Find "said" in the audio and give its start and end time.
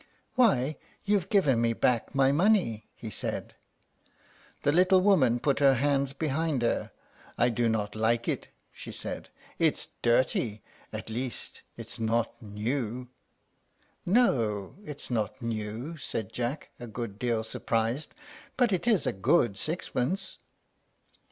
3.11-3.53, 8.91-9.29, 15.97-16.33